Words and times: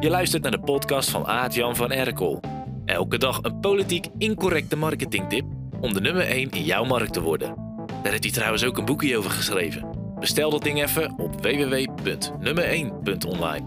Je 0.00 0.10
luistert 0.10 0.42
naar 0.42 0.50
de 0.50 0.60
podcast 0.60 1.10
van 1.10 1.26
Aart-Jan 1.26 1.76
van 1.76 1.92
Erkel. 1.92 2.40
Elke 2.84 3.18
dag 3.18 3.38
een 3.42 3.60
politiek 3.60 4.06
incorrecte 4.18 4.76
marketingtip 4.76 5.44
om 5.80 5.92
de 5.92 6.00
nummer 6.00 6.26
1 6.26 6.50
in 6.50 6.64
jouw 6.64 6.84
markt 6.84 7.12
te 7.12 7.20
worden. 7.20 7.54
Daar 8.02 8.10
heeft 8.10 8.22
hij 8.22 8.32
trouwens 8.32 8.64
ook 8.64 8.78
een 8.78 8.84
boekje 8.84 9.16
over 9.16 9.30
geschreven. 9.30 10.14
Bestel 10.18 10.50
dat 10.50 10.62
ding 10.62 10.82
even 10.82 11.18
op 11.18 11.34
www.nummer1.online. 11.42 13.64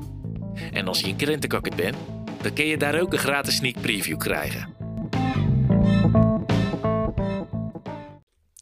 En 0.71 0.87
als 0.87 1.01
je 1.01 1.07
een 1.07 1.15
krentenkakker 1.15 1.75
bent, 1.75 1.95
dan 2.41 2.53
kun 2.53 2.65
je 2.65 2.77
daar 2.77 3.01
ook 3.01 3.13
een 3.13 3.19
gratis 3.19 3.55
sneak 3.55 3.81
preview 3.81 4.17
krijgen. 4.17 4.73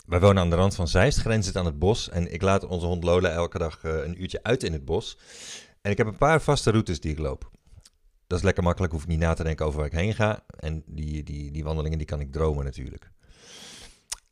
Wij 0.06 0.20
wonen 0.20 0.44
aan 0.44 0.50
de 0.50 0.56
rand 0.56 0.76
van 0.76 0.88
Zeist, 0.88 1.20
grenzend 1.20 1.56
aan 1.56 1.66
het 1.66 1.80
bos. 1.80 2.10
En 2.10 2.34
ik 2.34 2.42
laat 2.42 2.66
onze 2.66 2.86
hond 2.86 3.04
Lola 3.04 3.30
elke 3.30 3.58
dag 3.58 3.84
eh, 3.84 4.04
een 4.04 4.22
uurtje 4.22 4.44
uit 4.44 4.64
in 4.64 4.74
het 4.74 4.86
bos. 4.86 5.18
En 5.82 5.92
ik 5.92 5.98
heb 5.98 6.08
een 6.08 6.18
paar 6.18 6.42
vaste 6.42 6.72
routes 6.72 7.00
die 7.00 7.12
ik 7.12 7.20
loop. 7.20 7.52
Dat 8.32 8.40
is 8.40 8.46
lekker 8.46 8.64
makkelijk, 8.64 8.94
hoef 8.94 9.02
ik 9.02 9.08
niet 9.08 9.20
na 9.20 9.34
te 9.34 9.44
denken 9.44 9.66
over 9.66 9.78
waar 9.78 9.88
ik 9.88 9.98
heen 9.98 10.14
ga. 10.14 10.44
En 10.56 10.84
die, 10.86 11.24
die, 11.24 11.52
die 11.52 11.64
wandelingen 11.64 11.98
die 11.98 12.08
kan 12.08 12.20
ik 12.20 12.32
dromen 12.32 12.66
natuurlijk. 12.66 13.12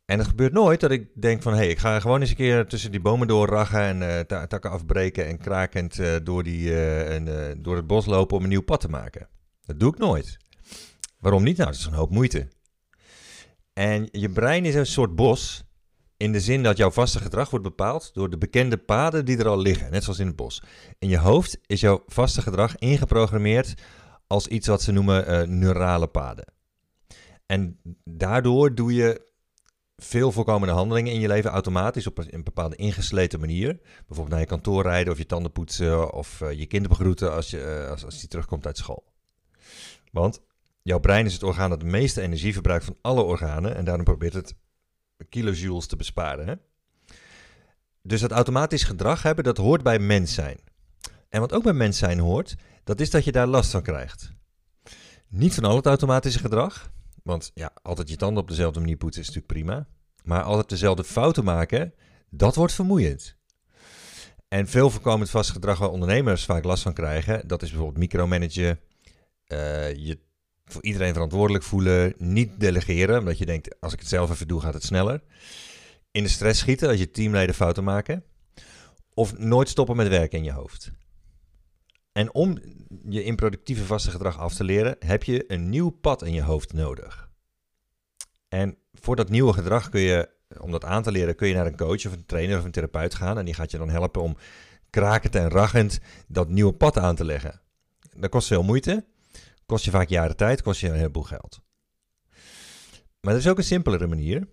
En 0.04 0.18
het 0.18 0.28
gebeurt 0.28 0.52
nooit 0.52 0.80
dat 0.80 0.90
ik 0.90 1.08
denk 1.14 1.42
van... 1.42 1.52
hé, 1.52 1.58
hey, 1.58 1.68
ik 1.68 1.78
ga 1.78 2.00
gewoon 2.00 2.20
eens 2.20 2.30
een 2.30 2.36
keer 2.36 2.66
tussen 2.66 2.90
die 2.90 3.00
bomen 3.00 3.26
doorraggen... 3.26 3.80
en 3.80 4.02
uh, 4.02 4.20
takken 4.20 4.70
afbreken 4.70 5.26
en 5.26 5.38
krakend 5.38 5.98
uh, 5.98 6.16
door, 6.22 6.42
die, 6.42 6.68
uh, 6.68 7.14
en, 7.14 7.62
door 7.62 7.76
het 7.76 7.86
bos 7.86 8.06
lopen 8.06 8.36
om 8.36 8.42
een 8.42 8.48
nieuw 8.48 8.62
pad 8.62 8.80
te 8.80 8.88
maken. 8.88 9.28
Dat 9.64 9.80
doe 9.80 9.92
ik 9.92 9.98
nooit. 9.98 10.36
Waarom 11.18 11.42
niet? 11.42 11.56
Nou, 11.56 11.70
dat 11.70 11.78
is 11.78 11.86
een 11.86 11.92
hoop 11.92 12.10
moeite. 12.10 12.48
En 13.72 14.08
je 14.10 14.30
brein 14.30 14.64
is 14.64 14.74
een 14.74 14.86
soort 14.86 15.14
bos... 15.14 15.64
In 16.20 16.32
de 16.32 16.40
zin 16.40 16.62
dat 16.62 16.76
jouw 16.76 16.90
vaste 16.90 17.18
gedrag 17.18 17.50
wordt 17.50 17.64
bepaald 17.64 18.14
door 18.14 18.30
de 18.30 18.38
bekende 18.38 18.76
paden 18.76 19.24
die 19.24 19.38
er 19.38 19.48
al 19.48 19.58
liggen, 19.58 19.90
net 19.90 20.04
zoals 20.04 20.18
in 20.18 20.26
het 20.26 20.36
bos. 20.36 20.62
In 20.98 21.08
je 21.08 21.18
hoofd 21.18 21.58
is 21.66 21.80
jouw 21.80 22.02
vaste 22.06 22.42
gedrag 22.42 22.78
ingeprogrammeerd 22.78 23.74
als 24.26 24.46
iets 24.46 24.66
wat 24.66 24.82
ze 24.82 24.92
noemen 24.92 25.30
uh, 25.30 25.48
neurale 25.48 26.06
paden. 26.06 26.52
En 27.46 27.80
daardoor 28.04 28.74
doe 28.74 28.94
je 28.94 29.30
veel 29.96 30.32
voorkomende 30.32 30.74
handelingen 30.74 31.12
in 31.12 31.20
je 31.20 31.28
leven 31.28 31.50
automatisch 31.50 32.06
op 32.06 32.18
een, 32.18 32.44
bepaalde 32.44 32.76
ingesleten 32.76 33.40
manier. 33.40 33.78
Bijvoorbeeld 33.82 34.28
naar 34.28 34.40
je 34.40 34.46
kantoor 34.46 34.82
rijden 34.82 35.12
of 35.12 35.18
je 35.18 35.26
tanden 35.26 35.52
poetsen 35.52 36.12
of 36.12 36.40
uh, 36.40 36.52
je 36.52 36.66
kind 36.66 36.88
begroeten 36.88 37.32
als, 37.32 37.50
je, 37.50 37.80
uh, 37.82 37.90
als, 37.90 38.04
als 38.04 38.20
die 38.20 38.28
terugkomt 38.28 38.66
uit 38.66 38.76
school. 38.76 39.12
Want 40.12 40.40
jouw 40.82 40.98
brein 40.98 41.26
is 41.26 41.32
het 41.32 41.42
orgaan 41.42 41.70
dat 41.70 41.80
de 41.80 41.86
meeste 41.86 42.20
energie 42.20 42.52
verbruikt 42.52 42.84
van 42.84 42.96
alle 43.00 43.22
organen 43.22 43.76
en 43.76 43.84
daarom 43.84 44.04
probeert 44.04 44.34
het 44.34 44.54
kilojoules 45.28 45.86
te 45.86 45.96
besparen. 45.96 46.48
Hè? 46.48 46.54
Dus 48.02 48.20
dat 48.20 48.30
automatisch 48.30 48.84
gedrag 48.84 49.22
hebben, 49.22 49.44
dat 49.44 49.56
hoort 49.56 49.82
bij 49.82 49.98
mens 49.98 50.34
zijn. 50.34 50.58
En 51.28 51.40
wat 51.40 51.52
ook 51.52 51.62
bij 51.62 51.72
mens 51.72 51.98
zijn 51.98 52.18
hoort, 52.18 52.56
dat 52.84 53.00
is 53.00 53.10
dat 53.10 53.24
je 53.24 53.32
daar 53.32 53.46
last 53.46 53.70
van 53.70 53.82
krijgt. 53.82 54.32
Niet 55.28 55.54
van 55.54 55.64
al 55.64 55.76
het 55.76 55.86
automatische 55.86 56.38
gedrag, 56.38 56.90
want 57.22 57.50
ja, 57.54 57.72
altijd 57.82 58.08
je 58.08 58.16
tanden 58.16 58.42
op 58.42 58.48
dezelfde 58.48 58.80
manier 58.80 58.96
poetsen 58.96 59.22
is 59.22 59.28
natuurlijk 59.28 59.54
prima. 59.54 59.86
Maar 60.24 60.42
altijd 60.42 60.68
dezelfde 60.68 61.04
fouten 61.04 61.44
maken, 61.44 61.94
dat 62.30 62.54
wordt 62.54 62.72
vermoeiend. 62.72 63.36
En 64.48 64.66
veel 64.68 64.90
voorkomend 64.90 65.30
vast 65.30 65.50
gedrag 65.50 65.78
waar 65.78 65.90
ondernemers 65.90 66.44
vaak 66.44 66.64
last 66.64 66.82
van 66.82 66.92
krijgen, 66.92 67.48
dat 67.48 67.62
is 67.62 67.68
bijvoorbeeld 67.68 67.98
micromanagen, 67.98 68.80
uh, 69.48 69.94
je 69.94 70.18
voor 70.72 70.82
iedereen 70.82 71.12
verantwoordelijk 71.12 71.64
voelen, 71.64 72.14
niet 72.18 72.60
delegeren, 72.60 73.18
omdat 73.18 73.38
je 73.38 73.46
denkt, 73.46 73.80
als 73.80 73.92
ik 73.92 73.98
het 73.98 74.08
zelf 74.08 74.30
even 74.30 74.48
doe, 74.48 74.60
gaat 74.60 74.74
het 74.74 74.84
sneller. 74.84 75.22
In 76.10 76.22
de 76.22 76.28
stress 76.28 76.60
schieten 76.60 76.88
als 76.88 76.98
je 76.98 77.10
teamleden 77.10 77.54
fouten 77.54 77.84
maken. 77.84 78.24
Of 79.14 79.38
nooit 79.38 79.68
stoppen 79.68 79.96
met 79.96 80.08
werken 80.08 80.38
in 80.38 80.44
je 80.44 80.52
hoofd. 80.52 80.92
En 82.12 82.34
om 82.34 82.58
je 83.08 83.24
improductieve 83.24 83.84
vaste 83.84 84.10
gedrag 84.10 84.38
af 84.38 84.54
te 84.54 84.64
leren, 84.64 84.96
heb 84.98 85.22
je 85.22 85.44
een 85.46 85.68
nieuw 85.68 85.90
pad 85.90 86.22
in 86.22 86.32
je 86.32 86.42
hoofd 86.42 86.72
nodig. 86.72 87.30
En 88.48 88.76
voor 88.92 89.16
dat 89.16 89.28
nieuwe 89.28 89.52
gedrag 89.52 89.88
kun 89.88 90.00
je, 90.00 90.28
om 90.60 90.70
dat 90.70 90.84
aan 90.84 91.02
te 91.02 91.12
leren, 91.12 91.36
kun 91.36 91.48
je 91.48 91.54
naar 91.54 91.66
een 91.66 91.76
coach 91.76 92.06
of 92.06 92.12
een 92.12 92.26
trainer 92.26 92.58
of 92.58 92.64
een 92.64 92.70
therapeut 92.70 93.14
gaan. 93.14 93.38
En 93.38 93.44
die 93.44 93.54
gaat 93.54 93.70
je 93.70 93.78
dan 93.78 93.90
helpen 93.90 94.22
om 94.22 94.36
krakend 94.90 95.34
en 95.34 95.48
rachend 95.48 96.00
dat 96.28 96.48
nieuwe 96.48 96.72
pad 96.72 96.98
aan 96.98 97.16
te 97.16 97.24
leggen. 97.24 97.60
Dat 98.16 98.30
kost 98.30 98.46
veel 98.46 98.62
moeite. 98.62 99.04
Kost 99.70 99.84
je 99.84 99.90
vaak 99.90 100.08
jaren 100.08 100.36
tijd, 100.36 100.62
kost 100.62 100.80
je 100.80 100.88
een 100.88 100.94
heleboel 100.94 101.22
geld. 101.22 101.60
Maar 103.20 103.32
er 103.32 103.38
is 103.38 103.48
ook 103.48 103.58
een 103.58 103.64
simpelere 103.64 104.06
manier. 104.06 104.48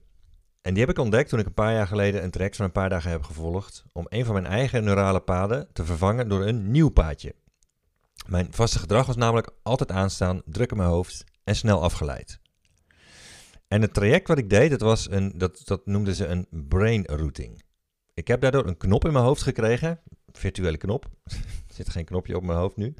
En 0.62 0.74
die 0.74 0.80
heb 0.86 0.90
ik 0.90 1.04
ontdekt 1.04 1.30
toen 1.30 1.40
ik 1.40 1.46
een 1.46 1.54
paar 1.54 1.74
jaar 1.74 1.88
geleden 1.88 2.24
een 2.24 2.32
traject 2.32 2.56
van 2.56 2.66
een 2.66 2.72
paar 2.72 2.90
dagen 2.90 3.12
heb 3.12 3.24
gevolgd. 3.24 3.86
Om 3.92 4.06
een 4.10 4.26
van 4.26 4.34
mijn 4.34 4.46
eigen 4.46 4.84
neurale 4.84 5.20
paden 5.20 5.70
te 5.74 5.86
vervangen 5.86 6.30
door 6.30 6.46
een 6.46 6.72
nieuw 6.72 6.90
paadje. 6.90 7.36
Mijn 8.28 8.48
vaste 8.54 8.80
gedrag 8.80 9.06
was 9.06 9.16
namelijk 9.16 9.50
altijd 9.64 9.92
aanstaan, 9.92 10.42
druk 10.46 10.72
in 10.72 10.78
mijn 10.78 10.90
hoofd 10.90 11.24
en 11.44 11.56
snel 11.56 11.82
afgeleid. 11.82 12.40
En 13.68 13.82
het 13.82 13.94
traject 13.94 14.28
wat 14.28 14.38
ik 14.38 14.50
deed, 14.50 14.70
dat, 14.70 14.82
was 14.82 15.12
een, 15.12 15.38
dat, 15.38 15.62
dat 15.66 15.86
noemden 15.86 16.16
ze 16.16 16.26
een 16.26 16.48
brain 16.50 17.06
routing. 17.06 17.64
Ik 18.14 18.28
heb 18.28 18.42
daardoor 18.42 18.68
een 18.68 18.78
knop 18.78 19.06
in 19.06 19.14
mijn 19.14 19.26
hoofd 19.26 19.42
gekregen, 19.42 20.00
virtuele 20.38 20.78
knop. 20.78 21.06
er 21.68 21.74
zit 21.74 21.90
geen 21.90 22.06
knopje 22.06 22.36
op 22.36 22.44
mijn 22.44 22.60
hoofd 22.60 22.78
nu 22.78 22.96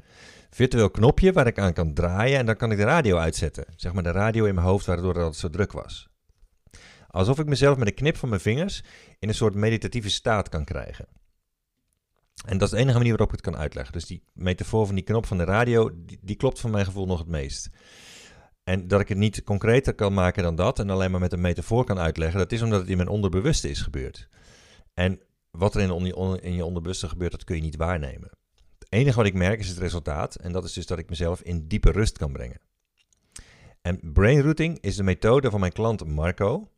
virtueel 0.50 0.90
knopje 0.90 1.32
waar 1.32 1.46
ik 1.46 1.58
aan 1.58 1.72
kan 1.72 1.94
draaien 1.94 2.38
en 2.38 2.46
dan 2.46 2.56
kan 2.56 2.70
ik 2.70 2.76
de 2.76 2.84
radio 2.84 3.16
uitzetten. 3.16 3.64
Zeg 3.76 3.92
maar 3.92 4.02
de 4.02 4.10
radio 4.10 4.44
in 4.44 4.54
mijn 4.54 4.66
hoofd 4.66 4.86
waardoor 4.86 5.16
het 5.16 5.36
zo 5.36 5.48
druk 5.48 5.72
was. 5.72 6.08
Alsof 7.06 7.38
ik 7.38 7.46
mezelf 7.46 7.76
met 7.76 7.88
een 7.88 7.94
knip 7.94 8.16
van 8.16 8.28
mijn 8.28 8.40
vingers 8.40 8.82
in 9.18 9.28
een 9.28 9.34
soort 9.34 9.54
meditatieve 9.54 10.10
staat 10.10 10.48
kan 10.48 10.64
krijgen. 10.64 11.06
En 12.46 12.58
dat 12.58 12.68
is 12.68 12.74
de 12.74 12.80
enige 12.80 12.96
manier 12.96 13.16
waarop 13.16 13.28
ik 13.28 13.44
het 13.44 13.52
kan 13.52 13.60
uitleggen. 13.60 13.92
Dus 13.92 14.06
die 14.06 14.22
metafoor 14.32 14.86
van 14.86 14.94
die 14.94 15.04
knop 15.04 15.26
van 15.26 15.38
de 15.38 15.44
radio, 15.44 15.90
die, 15.94 16.18
die 16.22 16.36
klopt 16.36 16.60
van 16.60 16.70
mijn 16.70 16.84
gevoel 16.84 17.06
nog 17.06 17.18
het 17.18 17.28
meest. 17.28 17.70
En 18.64 18.88
dat 18.88 19.00
ik 19.00 19.08
het 19.08 19.18
niet 19.18 19.42
concreter 19.42 19.94
kan 19.94 20.14
maken 20.14 20.42
dan 20.42 20.54
dat 20.54 20.78
en 20.78 20.90
alleen 20.90 21.10
maar 21.10 21.20
met 21.20 21.32
een 21.32 21.40
metafoor 21.40 21.84
kan 21.84 21.98
uitleggen, 21.98 22.38
dat 22.38 22.52
is 22.52 22.62
omdat 22.62 22.80
het 22.80 22.88
in 22.88 22.96
mijn 22.96 23.08
onderbewuste 23.08 23.70
is 23.70 23.80
gebeurd. 23.80 24.28
En 24.94 25.20
wat 25.58 25.74
er 25.74 25.80
in, 25.80 26.42
in 26.42 26.54
je 26.54 26.64
onderbewuste 26.64 27.08
gebeurt, 27.08 27.30
dat 27.30 27.44
kun 27.44 27.56
je 27.56 27.62
niet 27.62 27.76
waarnemen. 27.76 28.30
Het 28.78 28.92
enige 28.92 29.16
wat 29.16 29.26
ik 29.26 29.34
merk 29.34 29.60
is 29.60 29.68
het 29.68 29.78
resultaat. 29.78 30.34
En 30.34 30.52
dat 30.52 30.64
is 30.64 30.72
dus 30.72 30.86
dat 30.86 30.98
ik 30.98 31.08
mezelf 31.08 31.40
in 31.40 31.68
diepe 31.68 31.90
rust 31.90 32.18
kan 32.18 32.32
brengen. 32.32 32.60
En 33.82 34.12
brain 34.12 34.40
routing 34.40 34.78
is 34.80 34.96
de 34.96 35.02
methode 35.02 35.50
van 35.50 35.60
mijn 35.60 35.72
klant 35.72 36.06
Marco. 36.06 36.70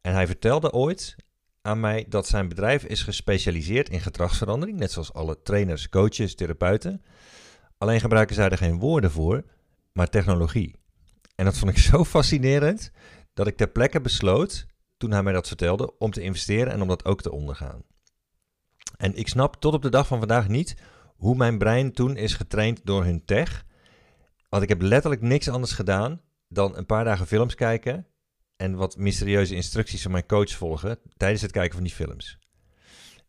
En 0.00 0.12
hij 0.12 0.26
vertelde 0.26 0.72
ooit 0.72 1.16
aan 1.62 1.80
mij 1.80 2.06
dat 2.08 2.26
zijn 2.26 2.48
bedrijf 2.48 2.84
is 2.84 3.02
gespecialiseerd 3.02 3.88
in 3.88 4.00
gedragsverandering. 4.00 4.78
Net 4.78 4.92
zoals 4.92 5.12
alle 5.12 5.42
trainers, 5.42 5.88
coaches, 5.88 6.34
therapeuten. 6.34 7.02
Alleen 7.78 8.00
gebruiken 8.00 8.34
zij 8.34 8.48
er 8.48 8.58
geen 8.58 8.78
woorden 8.78 9.10
voor, 9.10 9.44
maar 9.92 10.08
technologie. 10.08 10.76
En 11.34 11.44
dat 11.44 11.58
vond 11.58 11.70
ik 11.70 11.78
zo 11.92 12.04
fascinerend 12.04 12.90
dat 13.34 13.46
ik 13.46 13.56
ter 13.56 13.68
plekke 13.68 14.00
besloot, 14.00 14.66
toen 14.96 15.10
hij 15.10 15.22
mij 15.22 15.32
dat 15.32 15.48
vertelde, 15.48 15.98
om 15.98 16.10
te 16.10 16.20
investeren 16.20 16.72
en 16.72 16.82
om 16.82 16.88
dat 16.88 17.04
ook 17.04 17.22
te 17.22 17.32
ondergaan. 17.32 17.82
En 18.96 19.14
ik 19.14 19.28
snap 19.28 19.56
tot 19.56 19.74
op 19.74 19.82
de 19.82 19.90
dag 19.90 20.06
van 20.06 20.18
vandaag 20.18 20.48
niet 20.48 20.76
hoe 21.16 21.36
mijn 21.36 21.58
brein 21.58 21.92
toen 21.92 22.16
is 22.16 22.34
getraind 22.34 22.80
door 22.84 23.04
hun 23.04 23.24
tech. 23.24 23.64
Want 24.48 24.62
ik 24.62 24.68
heb 24.68 24.82
letterlijk 24.82 25.22
niks 25.22 25.48
anders 25.48 25.72
gedaan 25.72 26.20
dan 26.48 26.76
een 26.76 26.86
paar 26.86 27.04
dagen 27.04 27.26
films 27.26 27.54
kijken 27.54 28.06
en 28.56 28.74
wat 28.74 28.96
mysterieuze 28.96 29.54
instructies 29.54 30.02
van 30.02 30.10
mijn 30.10 30.26
coach 30.26 30.50
volgen 30.50 30.98
tijdens 31.16 31.42
het 31.42 31.52
kijken 31.52 31.74
van 31.74 31.82
die 31.82 31.94
films. 31.94 32.38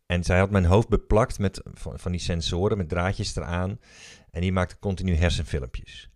En 0.06 0.24
zij 0.24 0.38
had 0.38 0.50
mijn 0.50 0.64
hoofd 0.64 0.88
beplakt 0.88 1.38
met 1.38 1.60
van, 1.74 2.12
die 2.12 2.20
sensoren, 2.20 2.76
met 2.76 2.88
draadjes 2.88 3.36
eraan. 3.36 3.78
En 4.30 4.40
die 4.40 4.52
maakte 4.52 4.78
continu 4.78 5.14
hersenfilmpjes. 5.14 6.11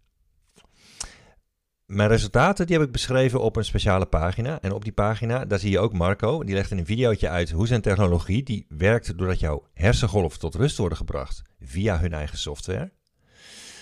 Mijn 1.86 2.08
resultaten 2.08 2.66
die 2.66 2.76
heb 2.76 2.86
ik 2.86 2.92
beschreven 2.92 3.40
op 3.40 3.56
een 3.56 3.64
speciale 3.64 4.06
pagina. 4.06 4.60
En 4.60 4.72
op 4.72 4.84
die 4.84 4.92
pagina, 4.92 5.44
daar 5.44 5.58
zie 5.58 5.70
je 5.70 5.78
ook 5.78 5.92
Marco. 5.92 6.44
Die 6.44 6.54
legt 6.54 6.70
in 6.70 6.78
een 6.78 6.86
videootje 6.86 7.28
uit 7.28 7.50
hoe 7.50 7.66
zijn 7.66 7.80
technologie, 7.80 8.42
die 8.42 8.66
werkt 8.68 9.18
doordat 9.18 9.40
jouw 9.40 9.66
hersengolven 9.74 10.38
tot 10.38 10.54
rust 10.54 10.76
worden 10.76 10.98
gebracht 10.98 11.42
via 11.60 11.98
hun 11.98 12.12
eigen 12.12 12.38
software. 12.38 12.92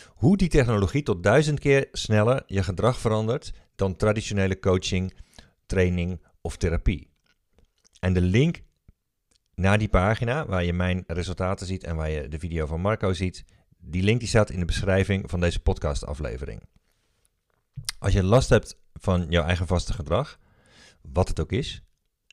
Hoe 0.09 0.37
die 0.37 0.49
technologie 0.49 1.03
tot 1.03 1.23
duizend 1.23 1.61
keer 1.61 1.89
sneller 1.93 2.43
je 2.47 2.63
gedrag 2.63 2.99
verandert 2.99 3.53
dan 3.75 3.97
traditionele 3.97 4.59
coaching, 4.59 5.15
training 5.67 6.21
of 6.41 6.57
therapie. 6.57 7.11
En 8.01 8.13
de 8.13 8.21
link 8.21 8.63
naar 9.55 9.79
die 9.79 9.89
pagina, 9.89 10.47
waar 10.47 10.65
je 10.65 10.73
mijn 10.73 11.05
resultaten 11.07 11.67
ziet 11.67 11.85
en 11.85 11.97
waar 11.97 12.11
je 12.11 12.29
de 12.29 12.39
video 12.39 12.67
van 12.67 12.81
Marco 12.81 13.13
ziet, 13.13 13.45
die 13.79 14.03
link 14.03 14.19
die 14.19 14.29
staat 14.29 14.51
in 14.51 14.59
de 14.59 14.65
beschrijving 14.65 15.31
van 15.31 15.41
deze 15.41 15.61
podcastaflevering. 15.61 16.63
Als 17.99 18.13
je 18.13 18.23
last 18.23 18.49
hebt 18.49 18.79
van 18.93 19.27
jouw 19.29 19.45
eigen 19.45 19.67
vaste 19.67 19.93
gedrag, 19.93 20.39
wat 21.01 21.29
het 21.29 21.41
ook 21.41 21.53
is, 21.53 21.83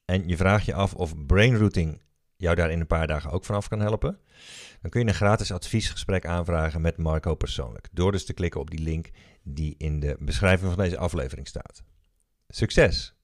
en 0.06 0.28
je 0.28 0.38
vraagt 0.38 0.66
je 0.66 0.74
af 0.74 0.94
of 0.94 1.26
brain 1.26 1.58
routing 1.58 2.02
jou 2.38 2.56
daar 2.56 2.72
in 2.72 2.80
een 2.80 2.88
paar 2.88 3.08
dagen 3.08 3.32
ook 3.32 3.46
vanaf 3.46 3.68
kan 3.68 3.80
helpen, 3.80 4.20
dan 4.82 4.92
kun 4.92 5.02
je 5.02 5.08
een 5.08 5.14
gratis 5.14 5.52
adviesgesprek 5.52 6.26
aanvragen 6.26 6.82
met 6.82 6.98
Marco 6.98 7.36
persoonlijk. 7.36 7.88
Door 7.92 8.12
dus 8.12 8.26
te 8.26 8.34
klikken 8.34 8.60
op 8.60 8.70
die 8.70 8.80
link 8.80 9.10
die 9.44 9.76
in 9.78 10.00
de 10.00 10.16
beschrijving 10.20 10.74
van 10.74 10.84
deze 10.84 10.98
aflevering 10.98 11.48
staat. 11.48 11.84
Succes! 12.48 13.16